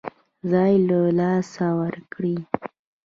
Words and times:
ځای 0.51 0.73
له 0.87 0.99
لاسه 1.19 1.67
ورکړي. 1.79 2.35